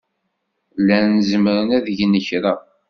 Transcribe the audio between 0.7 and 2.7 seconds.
Llan zemren ad gen kra.